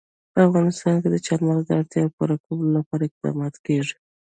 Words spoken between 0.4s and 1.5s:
افغانستان کې د چار